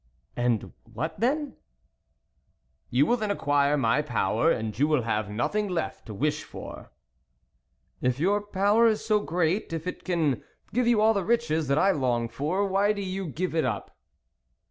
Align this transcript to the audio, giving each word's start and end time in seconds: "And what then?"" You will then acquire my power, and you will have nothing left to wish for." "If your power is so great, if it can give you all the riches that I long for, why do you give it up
"And 0.35 0.73
what 0.91 1.19
then?"" 1.19 1.57
You 2.89 3.05
will 3.05 3.17
then 3.17 3.29
acquire 3.29 3.77
my 3.77 4.01
power, 4.01 4.49
and 4.49 4.73
you 4.79 4.87
will 4.87 5.03
have 5.03 5.29
nothing 5.29 5.67
left 5.67 6.07
to 6.07 6.13
wish 6.15 6.43
for." 6.43 6.91
"If 8.01 8.19
your 8.19 8.41
power 8.41 8.87
is 8.87 9.05
so 9.05 9.19
great, 9.19 9.71
if 9.71 9.85
it 9.85 10.03
can 10.03 10.43
give 10.73 10.87
you 10.87 11.01
all 11.01 11.13
the 11.13 11.23
riches 11.23 11.67
that 11.67 11.77
I 11.77 11.91
long 11.91 12.29
for, 12.29 12.65
why 12.65 12.93
do 12.93 13.01
you 13.03 13.27
give 13.27 13.53
it 13.53 13.63
up 13.63 13.95